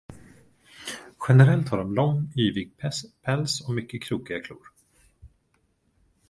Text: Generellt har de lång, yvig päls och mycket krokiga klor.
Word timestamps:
Generellt 1.27 1.69
har 1.69 1.77
de 1.81 1.93
lång, 1.95 2.33
yvig 2.37 2.69
päls 3.21 3.67
och 3.67 3.73
mycket 3.73 4.03
krokiga 4.03 4.41
klor. 4.41 4.71